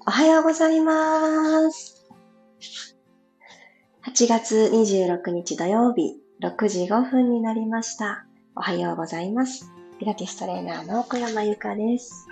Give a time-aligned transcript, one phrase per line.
[0.00, 2.06] おはようございます。
[4.06, 8.26] 8月26日土曜日、6時5分になりました。
[8.54, 9.70] おはようございます。
[9.98, 12.26] ピラティストレーナーの小山由かです。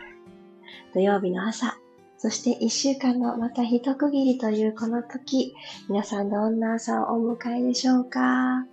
[0.92, 1.76] 土曜日の朝、
[2.18, 5.54] そして1週間のまた一区切りというこの時、
[5.88, 8.66] 皆さんどんな朝をお迎えでしょうか？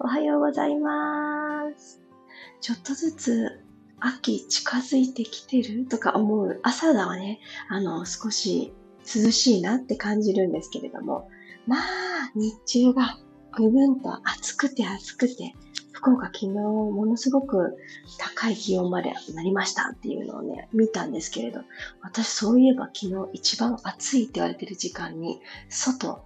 [0.00, 2.00] おはようございます。
[2.60, 3.60] ちょっとずつ
[4.00, 5.86] 秋近づいてきてる？
[5.86, 6.60] とか思う。
[6.62, 11.28] 朝だはね、あの、少し涼しいなって感じるんですけれども、
[11.66, 11.80] まあ、
[12.34, 13.18] 日中が
[13.52, 15.54] ぐぐんと暑くて暑くて、
[15.92, 17.76] 福岡昨日ものすごく
[18.18, 21.62] 高い気温までなりましたっていうのをね、見たんですけれど、
[22.02, 26.24] 私そういえば昨日一番暑いって言われてる時間に、外、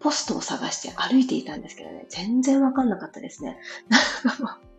[0.00, 3.56] ポストを探して歩いていたんですけどね、全然わかんなかったですね。
[3.88, 3.98] な
[4.32, 4.71] んかもう、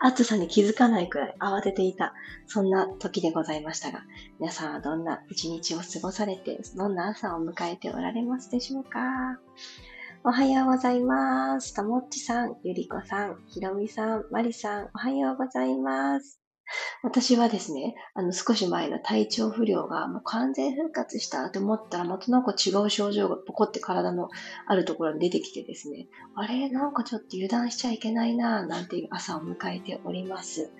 [0.00, 2.14] 暑さに気づかないくらい慌てていた、
[2.46, 4.02] そんな時でございましたが、
[4.40, 9.00] 皆さんはどんな一日を過ごされて、どんな朝を迎えておられますでしょうか？
[10.24, 11.74] おはようございます。
[11.74, 16.43] ともっちさん、ゆりこさん、ひろみさん、まりさん、おはようございます。
[17.02, 24.28] 私はですね、あの少し前の体調不良がもう完全復活したと思ったらまたなんか違う症状がポコって体の
[24.66, 30.70] あるところに出てきてですね、あれなんかちょっと油断しちゃいけないなぁなんていう朝を迎えております。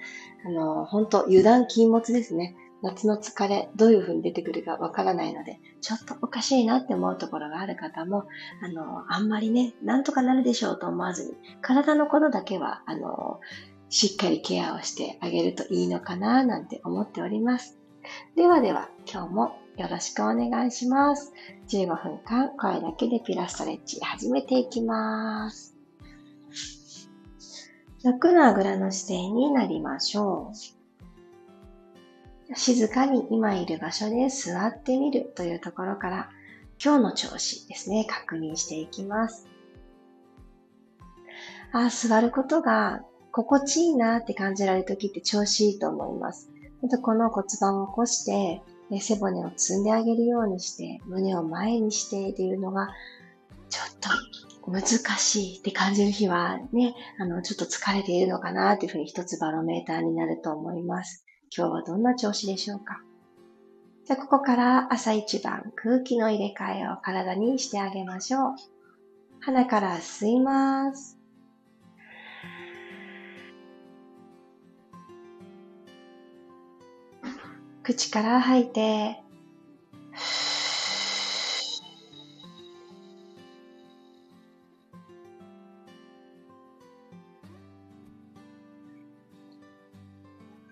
[0.47, 2.57] あの、本当油断禁物ですね。
[2.85, 8.25] 夏の疲れ、どういう風に出てくるかわからないので、ちょっとおかしいなって思うところがある方も、
[8.63, 11.33] あの、あんまりね、なんとかなるでしょうと思わずに、
[11.63, 13.41] 体のことだけは、あの、
[13.95, 17.79] しっかりケアをしてあげるといいのかななんて思っております。
[18.35, 21.33] ではでは、今日もよろしくお願いします。
[21.69, 25.77] 15分間声だけでピラストレッチ始めていきます。
[28.03, 30.51] 楽なあぐらの姿勢になりましょ
[32.51, 32.57] う。
[32.57, 36.31] 静かに今いる場所で座ってみるというところから
[36.85, 39.47] 今日の調子ですね、確認していきます。
[41.71, 43.05] あ座ることが
[43.37, 46.49] 心地いいなって感じられる時って調子いいと思います。
[47.03, 48.63] この骨盤を起こして、
[49.01, 52.91] 背骨を積んであげるようにして、胸を前にしてっていうのが、
[53.71, 54.83] ちょっと難
[55.19, 61.25] しいって感じる日はね、あの、ちょっと疲れているのかなっていうふうに一つバロメーターになると思います。
[61.57, 63.03] 今日はどんな調子でしょうか？
[64.07, 68.55] じゃあ、ここから朝一番空気の入れ替えを体にしてあげましょう。
[69.41, 71.14] 鼻から吸います。
[77.85, 79.21] 口から吐いて、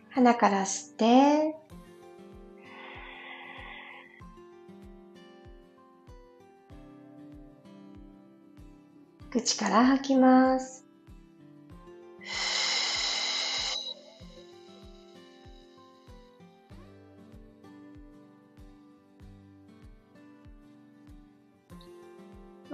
[0.08, 1.54] 鼻から吸って、
[9.30, 10.81] 口から吐きます。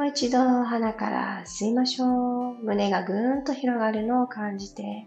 [0.09, 2.65] う一度鼻から吸いましょう。
[2.65, 5.07] 胸がぐーんと広がるのを感じて。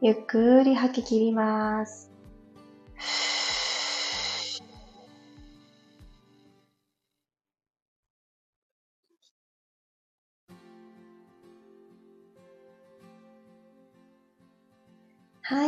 [0.00, 2.13] ゆっくり吐き切ります。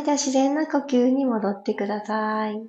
[0.06, 2.62] では自然な呼吸に戻ってください。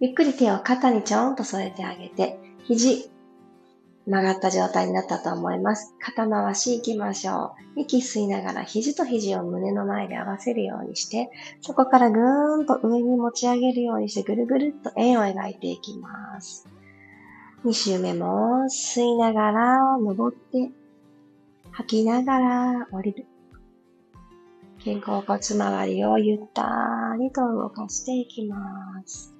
[0.00, 3.08] ゆっくり手を肩にちょんと添えてあげて、肘、
[4.06, 5.94] 曲がった状態になったと思います。
[6.00, 7.82] 肩回し行きましょう。
[7.82, 11.30] 息吸いながら肘と肘を胸の前で合わせるようにして、
[11.60, 16.66] そこからぐーんと上に持ち上げるようにしてぐるぐるっと円を描いていきます。
[17.64, 20.72] 2周目も吸いながら登って、
[21.70, 23.29] 吐きながら降りる。
[24.82, 28.56] 肩甲骨周りをゆったりと動かしていきま
[29.06, 29.34] す。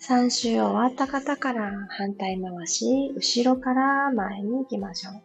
[0.00, 5.22] 3周終わった方から反対回し、後ろから前に行きましょう。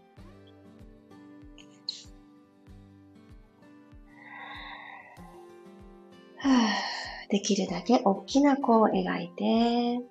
[7.30, 10.02] できるだけ大きな弧を描いて、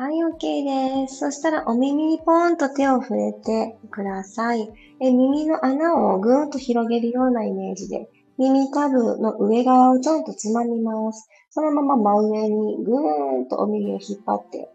[0.00, 0.64] はい、OK
[1.02, 1.18] です。
[1.18, 4.72] そしたらお耳にポーンと手を触れてください。
[4.98, 8.08] え耳の穴をぐーんと広げるようなイメージで、
[8.38, 11.28] 耳たぶの上側をちょんとつまみます。
[11.50, 14.70] そのまま真上にぐーんとお耳を引っ張って、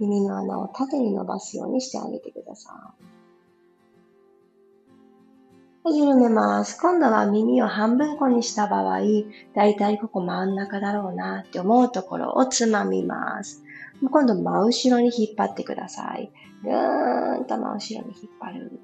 [0.00, 2.70] 耳の穴を縦に伸ばすようにしてあげてくださ
[5.84, 5.94] い。
[5.94, 6.80] 緩めます。
[6.80, 9.00] 今度は耳を半分こにした場合、
[9.54, 13.65] だいたいここ真ん中だろうなって思うところをつまみます。
[14.02, 16.30] 今度真後ろに引っ張ってください。
[16.62, 18.80] ぐーんと真後ろに引っ張る。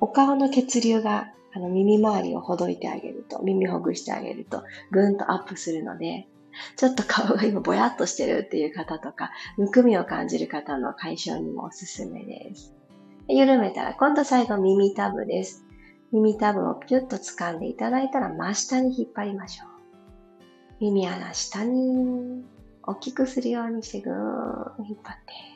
[0.00, 6.26] お顔の血流があの耳周りをほどいてあげると、耳ほぐしてあげると、ぐーんとアップするので、
[6.76, 12.74] ちょっと顔が今ぼやっとしてるっていう方とか、むくみを感じる方の解消にもおすすめです。
[13.28, 15.64] 緩めたら、今度最後耳たぶです。
[16.12, 19.68] 耳たぶをピュッと掴んでいただいたら真下に引っ張りましょう。
[20.80, 22.44] 耳穴下に
[22.84, 25.52] 大きくするようにしてぐーん引っ張って。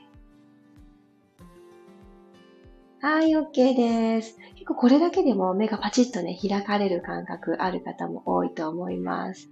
[3.01, 4.37] はい、OK です。
[4.55, 9.49] 結構これだけでも目がパチッとね、開かれる感覚ある方も多いと思います。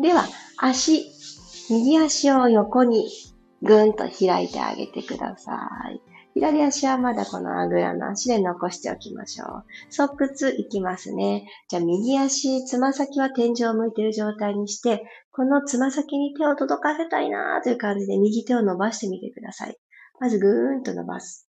[0.00, 0.24] では、
[0.58, 1.04] 足、
[1.70, 3.08] 右足を横に
[3.62, 6.00] ぐーんと開いてあげてください。
[6.34, 9.64] 左足はまだこのあぐらの足で残しておきましょう。
[9.88, 11.48] 側屈いきますね。
[11.68, 19.76] じゃあ右足、つま先は天井を向いている状態にして、このつま先に手を届かせたいなーという感じで右手を伸ばしてみてください。
[20.18, 21.48] まずぐーんと伸ばす。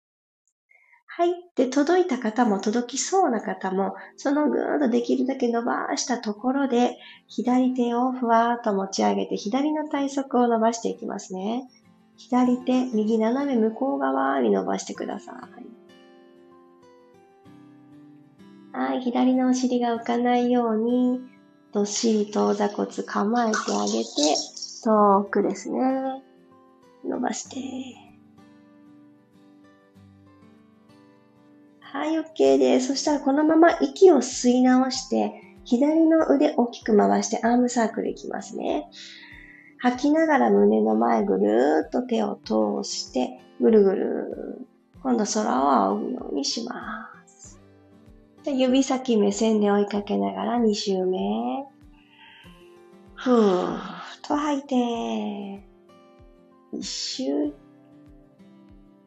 [1.07, 1.31] はい。
[1.57, 6.97] で、届いた方も届きそうな方も、そのぐーんとできるだけ伸ばしたところで、
[7.27, 11.69] 左手をふわーっと持ち上げて、左の体側を伸ばしていきますね。
[12.19, 15.49] 左手、右斜め向こう側に伸ばしてくださ
[18.75, 18.77] い。
[18.77, 19.01] はい。
[19.01, 21.21] 左のお尻が浮かないように、
[21.73, 24.09] どっしりと座骨構えてあげて、
[24.85, 25.79] 遠くですね。
[27.05, 27.57] 伸ばして。
[31.81, 32.89] はい、OK です。
[32.89, 38.91] そしたらこのまま息を吸い直して、左の腕大きく回してアームサークルいきますね。
[39.81, 44.67] 吐きながら胸の前ぐるーっと手を通して、ぐるぐる。
[45.03, 47.61] 今度空を仰ぐようにします。
[48.43, 51.65] で指先目線で追いかけながら2周目。
[53.15, 53.81] ふーっ
[54.23, 55.65] と吐いて、
[56.73, 57.53] 一周。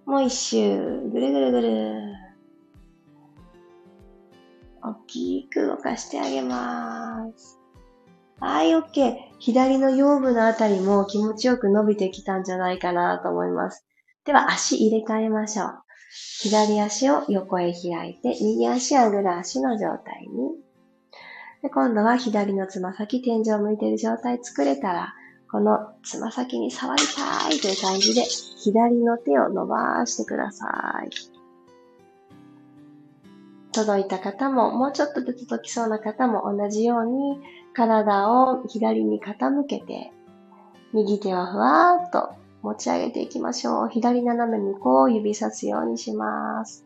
[0.06, 1.02] もう一周。
[1.12, 2.02] ぐるぐるぐる。
[4.84, 7.61] 大きく動かしてあげます。
[8.42, 9.18] はい、OK。
[9.38, 13.86] 左の腰部のあたりも気持ちよく伸びてきたんじゃないかなと思います。
[14.26, 15.84] では足入れ替えましょう。
[16.42, 20.56] 左足を横へ開いて、右足あぐら足の状態に。
[21.62, 25.14] で今度は左のつま先、天井を向いている状態作れたら、
[25.52, 30.66] このつま先に触りたいという感じで、左の手を伸ばしてくださ
[31.06, 31.31] い。
[33.72, 37.40] 届いた方も、もうちょっとで届きそうな方も同じように、
[37.74, 40.12] 体を左に傾けて、
[40.94, 43.90] 右手をふわーっと持ち上げていきましょう。
[43.90, 46.86] 左斜め向こう指さすようにします。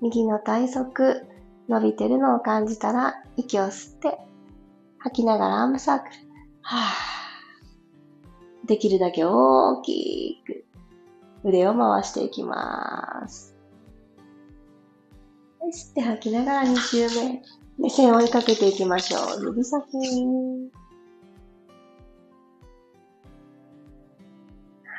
[0.00, 1.22] 右の体側、
[1.68, 4.18] 伸びてるのを感じたら、息を吸って、
[4.98, 6.10] 吐きながらアームサークル。
[6.62, 8.66] はぁ。
[8.66, 10.64] できるだけ大きく
[11.44, 13.55] 腕を回していきます。
[15.72, 17.42] 吸って吐きながら2周目。
[17.78, 19.44] 目線を追いかけていきましょう。
[19.46, 19.82] 指先。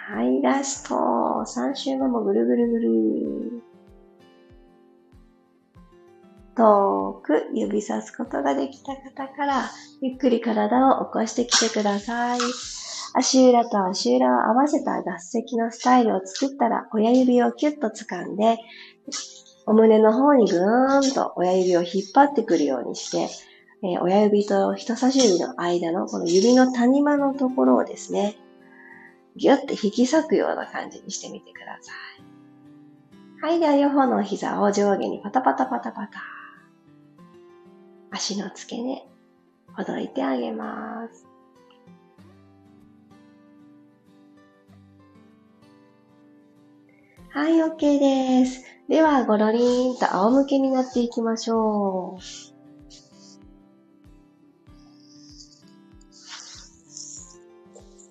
[0.10, 0.96] はい、ラスト。
[0.96, 3.64] 3周目もぐるぐるぐる。
[6.56, 9.70] 遠く指さすことができた方から、
[10.02, 12.40] ゆっくり体を起こしてきてください。
[13.14, 18.58] 足裏と足裏を合わせた脱石のスタイルを作ったら、親指をキュッと掴んで、
[19.68, 23.30] お胸の方にぐーんと親指を引っ張ってくるようにして、
[23.84, 28.38] えー、親指と人差し指の間のこの指の谷間のところをですね、
[29.36, 31.92] ぎゅって引き裂くような感じにしてみてくださ
[33.42, 33.50] い。
[33.50, 33.60] はい。
[33.60, 36.24] では、両方の膝を上下にパタパタパタパタ。
[38.10, 39.06] 足の付け根、
[39.76, 41.28] ほどいてあげます。
[47.30, 48.77] はい、OK です。
[48.90, 52.48] では、ごろりーんと仰向けになっていきましょう。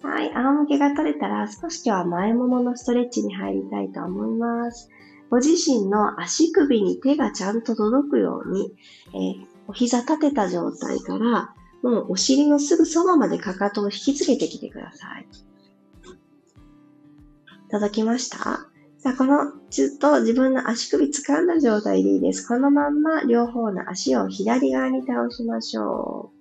[0.06, 4.90] はい、仰向けが取れたら少し今日は前もものストレッチに入りたいと思います。
[5.30, 8.72] ご自身の足首に手がちゃんと届くように、
[9.14, 15.26] えー、お膝立てた状態から、もうお尻のすぐそばまでかかとを引きつけてきてください。
[17.70, 18.68] 届きました
[19.06, 22.44] さあ、この、ずっと自分の足首掴んだ状態でいいです。
[22.44, 26.32] このまんま両方の足を左側に倒しましょ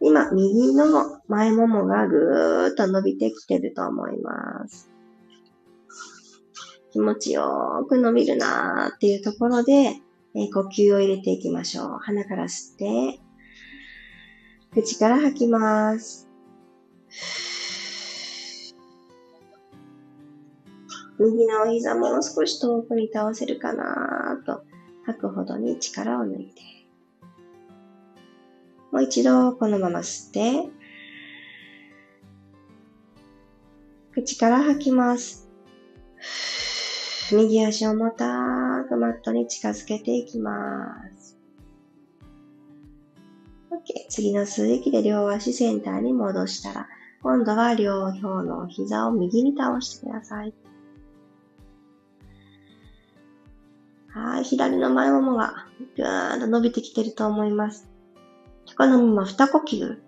[0.00, 0.06] う。
[0.06, 4.88] 今、右の前ももがぐーっと伸びてきてると思います。
[6.92, 9.72] 気持ちよく伸びるなーっていうところで、
[10.36, 11.98] え、呼吸を入れていきましょう。
[12.00, 13.20] 鼻から吸って、
[14.72, 16.28] 口から吐きます。
[21.18, 24.62] 右のお膝もう少し遠くに倒せるかなと
[25.04, 26.62] 吐くほどに力を抜いて。
[28.92, 30.70] もう一度このまま吸って、
[34.12, 35.48] 口から吐きます。
[37.32, 41.36] 右足をもたーくマットに近づけていきます。
[43.70, 44.08] OK。
[44.08, 46.88] 次の吸う息で両足センターに戻したら、
[47.22, 50.54] 今度は両方の膝を右に倒してください。
[54.16, 57.86] はい、左の前ももがぐーんと伸びてきてると思います。
[58.74, 59.98] このまま二呼吸。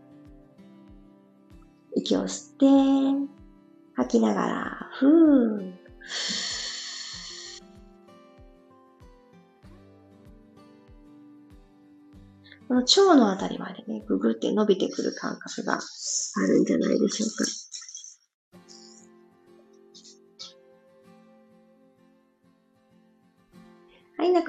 [1.95, 3.29] 息を吸って、
[3.97, 5.73] 吐きながら、ふー。
[12.67, 15.79] この腸のあたりまでね、ぐぐって伸びてくる感覚があ
[16.47, 17.68] るんじゃないでしょうか。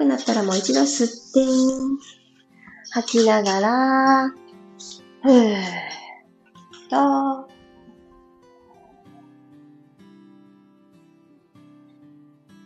[0.00, 1.40] くなったらもう一度吸って、
[2.92, 4.30] 吐きながら、
[5.22, 5.64] ふーっ
[6.88, 7.50] と、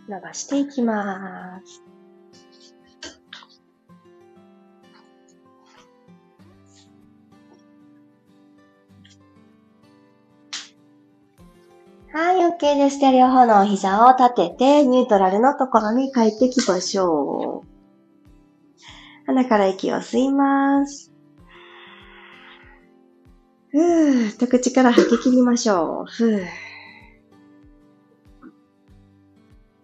[0.09, 1.84] 伸ばしていきます。
[12.17, 13.01] はい、OK です。
[13.01, 17.69] では両方の膝を立てて、ニュートラルのところに帰ってきましょう。
[19.27, 21.13] 鼻から息を吸います。
[23.73, 26.07] ふーっと口から吐き切りましょう。
[26.09, 26.45] ふー。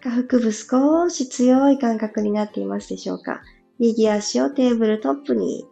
[0.01, 3.43] 下腹部少し強い感覚になっていますでしょうか
[3.81, 5.65] 右足をテーブルトップに。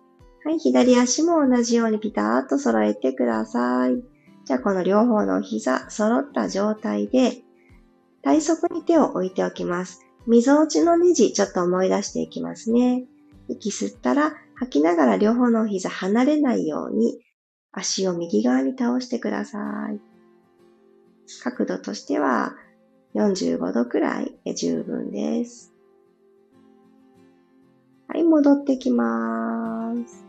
[0.44, 4.17] はい、左足も同じようにピターッと揃えてください。
[4.48, 7.42] じゃあこの両方の膝揃った状態で
[8.24, 10.00] 体側に手を置いておきます。
[10.26, 13.04] 溝落ちのネジちょっと思い出していきますね。
[13.50, 17.20] 息吸ったら吐きながら両方の膝離れないように
[17.72, 19.58] 足を右側に倒してくださ
[19.92, 20.00] い。
[21.44, 22.54] 角度としては
[23.16, 25.74] 45度くらいで十分です。
[28.08, 30.24] はい、戻ってきます。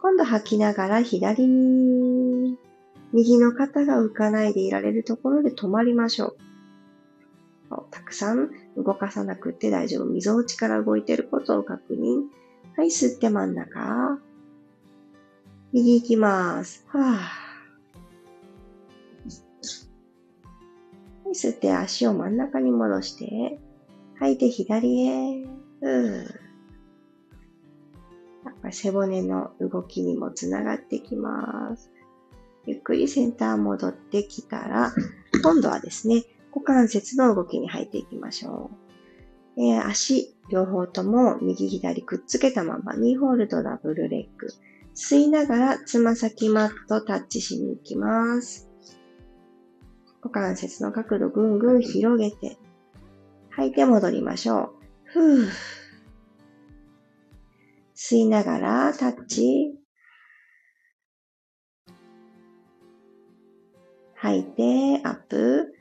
[0.00, 1.97] 今度吐きながら左に
[3.12, 6.36] 右の肩が浮かないでいられるところで止まりましょう。
[7.90, 10.06] たくさん動かさなくて大丈夫。
[10.06, 12.22] 溝落ちから動いてることを確認。
[12.76, 14.18] はい、吸って真ん中。
[15.72, 16.86] 右行きます。
[16.88, 17.18] はぁ、は
[21.26, 23.58] い、吸って足を真ん中に戻して、
[24.18, 25.42] 吐いて左へ。
[25.42, 25.46] う
[28.44, 31.90] やっぱり背骨の動きにもつながってきます。
[32.68, 34.92] ゆっくりセンター戻ってきたら、
[35.42, 38.70] 今度はですね、股関節の動きに入っていきましょ
[39.56, 39.62] う。
[39.62, 44.48] えー、足、両方とも右左くっつけたまま2ホールドダブルレッグ。
[44.94, 48.68] 吸いながらつま先マットタッチしに行きます。
[50.20, 52.58] 股関節の角度ぐんぐん広げて、
[53.48, 54.70] 吐いて戻りましょう。
[55.04, 55.48] ふぅ。
[57.96, 59.78] 吸いながらタッチ。
[64.20, 65.74] 吐いて、アップ。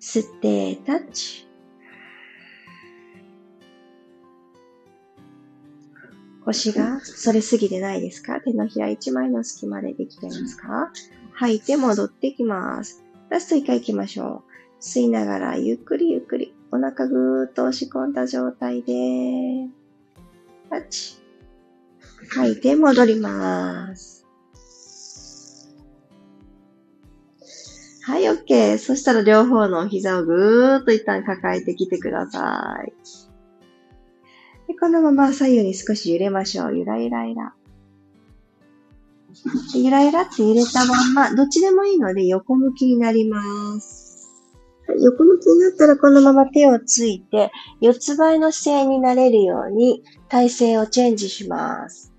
[0.00, 1.46] 吸って、タッチ。
[6.46, 8.40] 腰が反れすぎてないですか？
[8.40, 10.90] 手のひら一枚の隙間でできてますか？
[11.34, 13.04] 吐いて戻ってきます。
[13.28, 14.42] ラスト一回行きましょ
[14.80, 14.82] う。
[14.82, 19.68] 吸いながらゆっくりゆっくりお腹ぐーっと押し込んだ状態で、
[20.70, 21.17] タッチ。
[22.30, 24.26] 吐いて戻ります。
[28.02, 28.78] はい、OK。
[28.78, 32.92] そしたら両方の膝をぐーっと一旦抱えてきてください。
[34.66, 36.76] でこのまま左右に少し揺れましょう。
[36.76, 37.54] ゆらゆらゆら。
[39.74, 44.07] ゆらゆらって揺れたまんま、どっちでもいいので横向きになります。
[45.00, 47.50] 横向きになったらこのまま手をついて、
[47.80, 52.12] 四つ倍の姿勢になれるように体勢をチェンジします。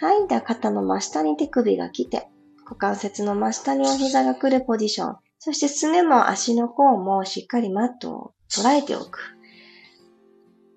[0.00, 0.28] はい。
[0.28, 2.28] では肩の真下に手首が来て、
[2.64, 5.16] 股関節の真下にお膝が来るポジション。
[5.38, 9.18] そしてすねも足の甲もしっかりマットを捉えておく。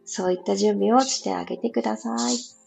[0.06, 2.63] そういった準備をしてあげてください。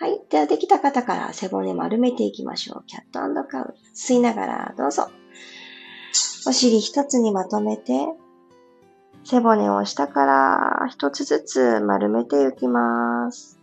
[0.00, 0.20] はい。
[0.30, 2.84] では、できた方から背骨丸めていきましょう。
[2.86, 3.74] キャットカウ。
[3.94, 5.08] 吸いながらどうぞ。
[6.46, 8.06] お尻一つにまとめて、
[9.24, 13.58] 背骨を下から一つずつ丸めていきます。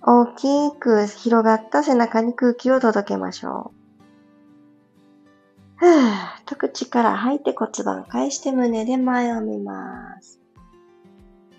[0.00, 3.82] 大きく広がった背中に空気を届けましょう。
[5.76, 10.40] ふぅ、と口から吐いて骨盤返して胸で前を見ます。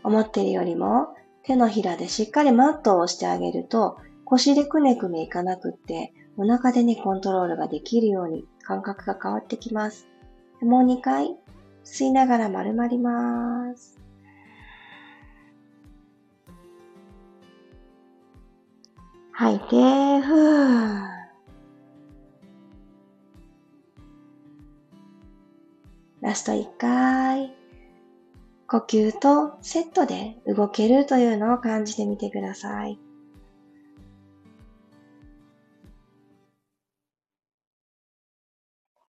[0.04, 10.08] 思っているよりも手のひらでしっかりマットを押してあげると、腰でくねくねいかなくって、お腹でね、コントロールができるように感覚が変わってきます。
[10.62, 11.38] もう2回、
[11.84, 14.00] 吸いながら丸まります。
[19.34, 21.04] 吐いて、ふー。
[26.22, 27.63] ラスト1回。
[28.74, 32.98] 呼吸とセットで動けるというのを感じてみてください。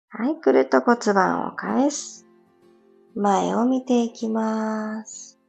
[0.09, 2.27] はい、くるっと骨盤を返す。
[3.15, 5.39] 前を見ていきます。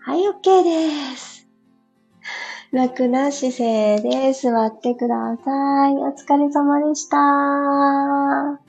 [0.00, 1.48] はい、OK です。
[2.72, 5.94] 楽な姿勢で座ってください。
[5.94, 8.67] お疲れ様でした。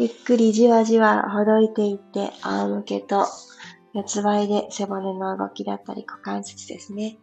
[0.00, 3.26] ゆっくりじわじわほどいていって、仰向けと
[3.92, 7.18] 四つ倍で背骨の動きだったり股関節ですね。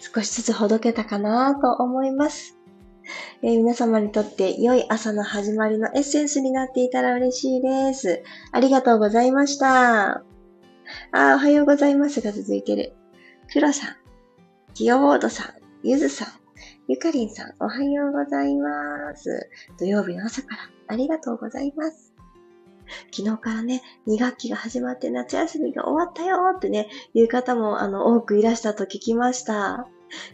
[0.00, 2.58] 少しずつほどけたかなと思います。
[3.42, 8.24] えー、皆様にとって良い朝の始まりのエッセンスになっていたら嬉しいです。
[8.50, 10.08] ありがとうございました。
[10.14, 10.24] あ、
[11.12, 12.96] おはようございますが続いてる。
[13.52, 13.96] クロさん、
[14.74, 15.54] キヨボードさん、
[15.84, 16.43] ゆずさん、
[16.86, 19.48] ゆかりんさん、おはようございます。
[19.78, 22.12] 土曜日の朝からありがとうございます。
[23.10, 29.88] 昨日からね、2学期が始まって夏休みが終わったよってね、いう方もあの多くいらしたと聞きました。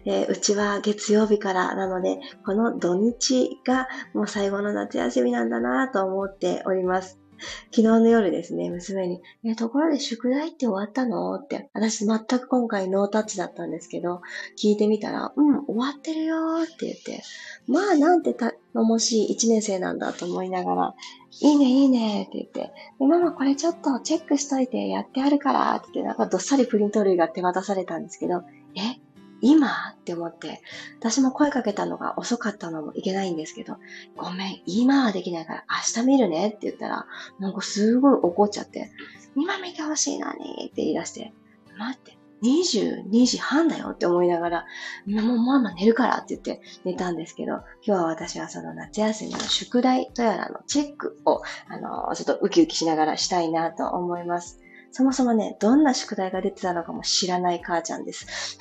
[0.05, 7.20] えー、うちは月曜日からなので、この土日がもう最後の夏休みなんだなと思っております。
[7.71, 11.35] 昨日の夜ですね、娘に、え、ところで宿題って終わったの？
[11.35, 14.23] って、私全く今回ノータッチだったんですけど、
[14.59, 17.23] 聞いてみたら、うん、終わってるよって言って、
[17.67, 20.95] まあなんて頼もしい一年生なんだと思いながら、
[21.41, 28.43] いいねいいねって言って、でママこれちょっとチェックしといてやってあるからって言って、なんかどっさりプリント類が手渡されたんですけど、
[28.75, 29.01] え？
[29.41, 29.69] 今？
[29.93, 30.61] って思って、
[30.99, 33.77] 私も声かけたのが遅かったのもいけないんですけど、
[34.17, 36.49] ごめん、今はできないから明日見るね？
[36.49, 37.07] って言ったら、
[37.39, 38.91] なんかすごい怒っちゃって、
[39.37, 40.67] 今見てほしいのに？
[40.67, 41.33] って言い出して、
[41.79, 43.91] 待って、22時半だよ？
[43.91, 44.65] って思いながら、
[45.07, 46.19] もうママ寝るから？
[46.19, 54.59] って言って寝たんですけど、今日は私はその夏休みの宿題とやらのチェックを、あの、ちょっとウキウキしながらしたいなと思います。
[54.93, 58.59] そもそもね、どんな宿題が出てたのかも知らない母ちゃんです。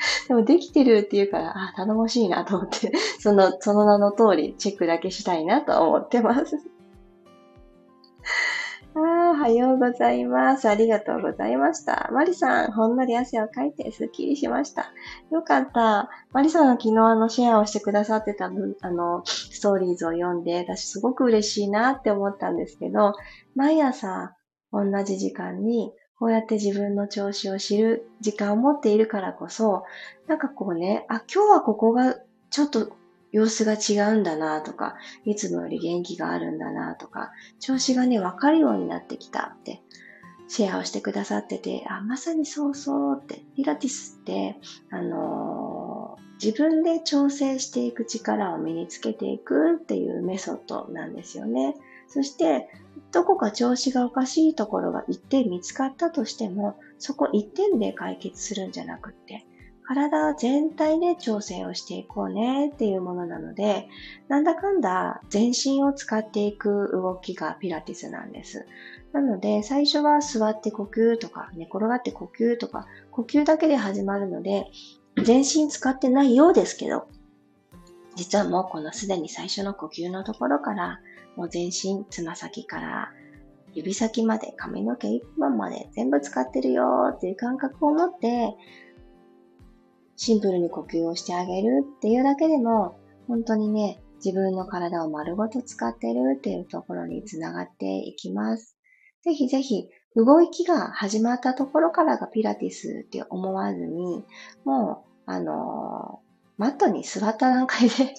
[0.28, 6.56] でもできてるって言うから、あ、頼もしいなと思って、 その、その名の通りチェックだけしたいなと思ってます。
[8.92, 8.98] あ
[9.30, 10.68] おはようございます。
[10.68, 12.10] ありがとうございました。
[12.12, 14.92] マリさん、ほんのり汗をかいてスッキリしました。
[15.30, 16.10] よかった。
[16.32, 18.50] マリさんが昨日あのシェアをしてくださってた、あ
[18.90, 23.14] の、ストーリーズを読んで、私すごく嬉しいなって思ったんですけど、
[23.54, 24.34] 毎朝
[24.72, 29.84] 同じ時間にこうやって自分の調子を知る時間を持っているからこそ、
[30.28, 32.14] なんかこうね、あ、今日はここが
[32.50, 32.92] ちょっと
[33.32, 39.80] 様子が違うんだなとか、いつもより元気があるんだなとか、調子がね、わかるようになってきたって、
[40.46, 44.56] シェアをしてくださってて、あ、まさにそうそうって、ピラティスって、
[44.90, 51.76] あのー、自分で調整していく力を身につけていくっていうメソッドなんですよね。
[52.10, 52.68] そして、
[53.12, 59.46] どこか調子がおかしいところが一点見つかったとしても、そこ一点で解決するんじゃなくって、
[59.84, 63.88] 体全体で調整をしていこうねっていうものなので、
[64.28, 68.66] なんだかんだ全身を使っていく動きがピラティスなんです。
[69.12, 74.66] なので、最初は座って呼吸とか、寝転がって呼吸とか、呼吸だけで始まるので、
[75.24, 77.08] 全身使ってないようですけど、
[78.16, 81.00] 実はもうこのすでに最初の呼吸のところから、
[81.36, 83.12] もう全身、つま先から
[83.72, 88.54] 指先まで、髪の毛一本まで全部使ってるよっていう感覚を持って、
[90.16, 98.76] シンプルに呼吸をしてあげるっていうだけでも、本当にね、自分の体を丸ごと使ってるっていうところにつながっていきます。
[99.22, 104.24] ぜひぜひ、動きが始まったところからがピラティスって思わずに、
[104.64, 108.14] もう、あのー、マットに座った段階で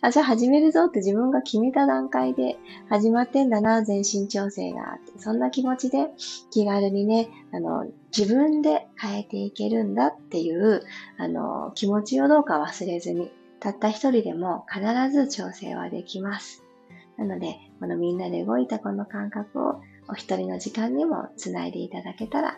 [0.00, 2.56] あ、じゃあ始めるぞって自分が決めた段階で
[2.88, 4.98] 始まってんだな、全身調整が。
[5.18, 6.08] そんな気持ちで
[6.50, 7.86] 気軽にね、あの、
[8.16, 10.82] 自分で変えていけるんだっていう、
[11.18, 16.64] あの、気持ちをどうか忘れずに、たった一人でも必ず調整はできます。
[17.16, 22.56] なので、このみんなで動いたこの感覚をお一人の時間にもつないでいただけたら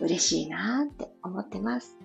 [0.00, 1.96] 嬉しいなって思ってます。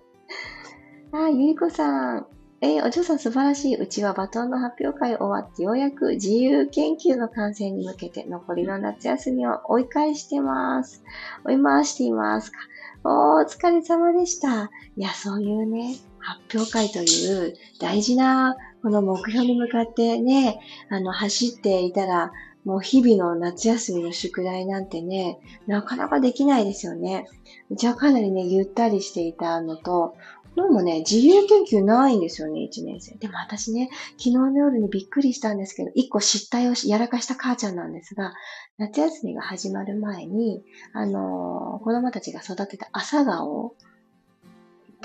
[1.12, 2.35] あ、ゆいこさん。
[2.66, 3.76] えー、お嬢さん素晴らしい。
[3.76, 11.04] うちはバトンの発表会終わってようやく自由研究の完成に向けて残りの夏休みを追い返してます。
[11.44, 12.58] 追い回していますか。
[13.04, 14.72] おお疲れ様でした。
[14.96, 20.58] いや、そういうね、発表会という大事なこの目標に向かってね、
[20.90, 22.32] あの、走っていたら、
[22.66, 27.26] もう日々の夏休みの宿題なんてね、なかなかできないですよね。
[27.70, 30.16] うちはかなりね、ゆったりしていたのと、
[30.56, 33.14] どうもね、自由研究ないんですよね、1年生。
[33.18, 38.32] でも私ね、昨日の夜にびっくりしたんですけど、1個失態をやらかした母ちゃんなんですが、
[38.78, 40.64] 夏休みが始まる前に、
[40.94, 43.74] あのー、子供たちが育てた朝顔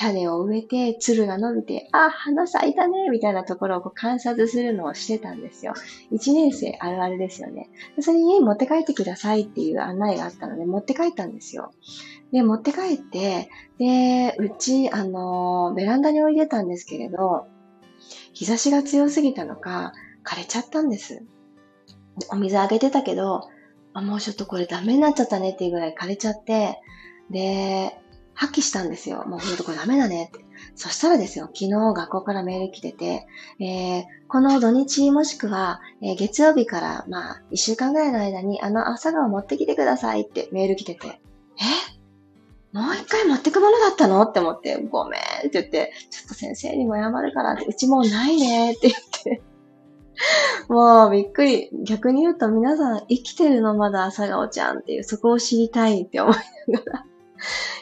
[0.02, 5.74] 種を植えて、鶴が伸びて、あ、花咲いたね、みたいなところをこう観察するのをしてたんですよ。
[6.12, 7.70] 1年生あるあるですよね。
[8.00, 11.72] それに家に持って帰ってくださいっていう案内があったので、持って帰ったんですよ。
[12.32, 17.46] で、持って帰って、で、うち、あの、ベランダに置いてたんですけれど、
[18.34, 19.94] 日差しが強すぎたのか、
[20.26, 21.24] 枯れちゃったんです。
[22.32, 23.50] お水あげてたけど、
[23.94, 26.80] あ、もうちょっとこれダメになっちゃったねっていうぐらい枯れちゃって、
[27.30, 28.01] で、
[28.34, 29.26] 破棄したんですよ。
[29.28, 30.46] もうほんとこれダメだねって。
[30.76, 33.28] そしたらですよ、昨日学校からメール来てて、
[33.60, 42.78] えー、この土日もしくは、えー、月曜日からまあ、一週間ぐらいの間にあの朝顔持ってきてくださいってメール来てて、え？
[42.78, 44.22] もう一回持ってくものだったの？
[44.22, 49.42] って思って、ごめんって言って、ちょっと先生にも謝るからって、うちもうないねって言って
[50.70, 51.70] もうびっくり。
[51.84, 56.36] 逆に言うと皆さん生きてるのまだ朝顔ちゃんっていう、そこを知りたいって思い
[56.68, 57.06] ながら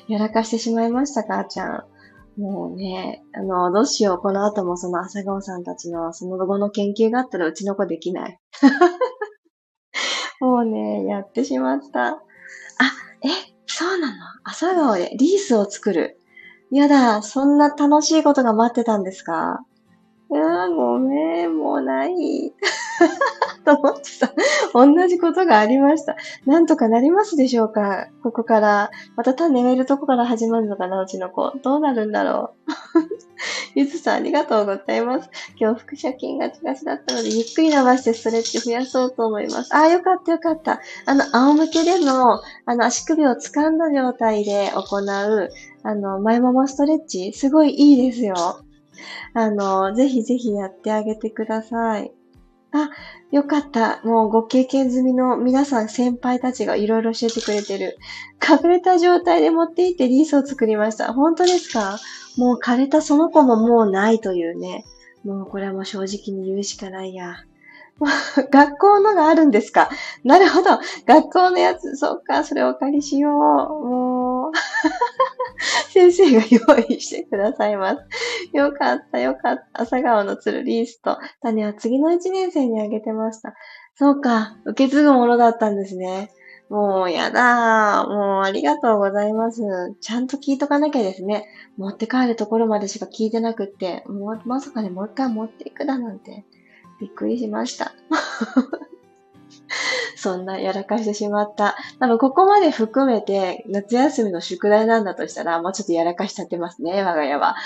[0.07, 1.83] やらかしてしまいました、母ちゃん。
[2.41, 4.17] もうね、あの、どうしよう。
[4.19, 8.39] この後もその朝顔さんたちのその後の研究があったらうちの子できない。
[10.39, 12.07] もうね、やってしまった。
[12.11, 12.15] あ、
[13.23, 13.27] え、
[13.67, 14.13] そうなの？
[14.45, 16.17] 朝顔でリースを作る。
[16.71, 19.59] やだ、そんな楽しいことが待ってたんですか？
[20.31, 22.53] いやごめん、もうない。
[23.65, 24.31] と思ってさ、
[24.73, 26.15] 同じことがありました。
[26.45, 28.07] なんとかなりますでしょうか？
[28.23, 28.91] ここから。
[29.15, 31.01] また種植えるとこから始まるのかな？
[31.01, 31.51] うちの子。
[31.63, 32.71] どうなるんだろう？
[33.75, 35.29] ゆずさんありがとうございます。
[35.59, 39.73] 今日腹斜筋がちがちだったので、ゆっくり伸ばしてストレッチ増やそうと思います。
[39.75, 40.79] ああ、よかったよかった。
[41.05, 45.49] あの、仰向けでの、あの、足首を掴んだ状態で行う、
[45.83, 48.35] あの、前ももストレッチ、すごいいいですよ。
[49.33, 52.11] あの、ぜひぜひやってあげてください。
[52.71, 52.89] あ、
[53.31, 53.99] よかった。
[54.03, 57.97] もうご経験済みの皆さん先輩たちがいろいろ教えてくれてる。
[58.47, 61.13] 隠れた状態で持っていってリースを作りました。
[61.13, 61.97] 本当ですか？
[62.37, 64.83] もう枯れたその子ももうないというね。
[65.23, 67.37] もうこれはもう正直に言うしかないや。
[68.51, 69.89] 学校のがあるんですか？
[70.23, 70.77] なるほど。
[71.07, 73.33] 学校のやつ、そっか、それお借りしよう。
[73.33, 74.51] もう、
[75.91, 77.97] 先生が用意してくださいます。
[78.53, 79.81] よかった、よかった。
[79.83, 83.53] 朝顔の鶴リースと種は次の1年生にあげてました。
[83.95, 86.31] そうか、受け継ぐものだったんですね。
[86.69, 88.05] もうやだ。
[88.07, 89.61] もうありがとうございます。
[90.01, 91.47] ちゃんと聞いとかなきゃですね。
[91.77, 96.45] 持って帰るところまでしか聞いてなくって、もうまさかね、もう一回持っていくだなんて。
[96.99, 97.93] びっくりしました。
[100.15, 101.75] そんなやらかしてしまった。
[101.99, 107.55] 多分ここまで含めて夏休みの宿題なんだとしたら、もうちょっとやらかしちゃってますね、我が家は。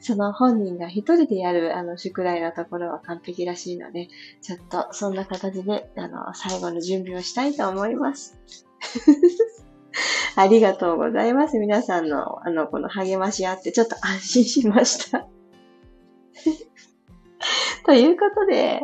[0.00, 4.08] その本人が一人でやるあの宿題のところは完璧らしいので、
[4.42, 8.38] ちょっとそんな形であの最後の準備をしたいと思います。
[10.36, 11.58] ありがとうございます。
[11.58, 15.26] 皆さんのあのこの励ましあってちょっと安心しました。
[17.84, 18.80] ということで、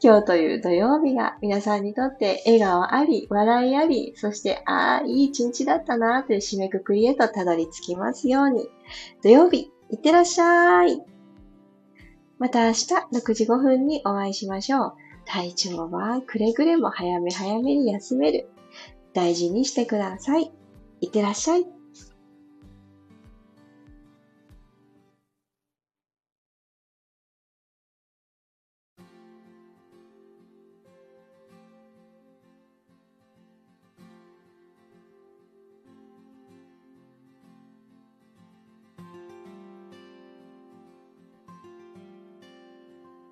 [0.00, 8.68] 今日という土曜日が皆さんにとって笑顔あり、笑いあり、そして、ああ、いい一日だったなという締めくくりへとたどり着きますように。
[9.24, 11.02] 土曜日、いってらっしゃい。
[12.38, 14.92] また明日6時5分にお会いしましょう。
[15.24, 18.48] 体調はくれぐれも早め早めに休める。
[19.14, 20.52] 大事にしてください。
[21.00, 21.77] いってらっしゃい。